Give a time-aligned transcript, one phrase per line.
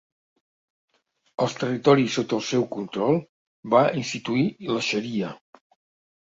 [1.45, 3.21] Als territoris sota el seu control
[3.77, 5.33] va instituir la xaria.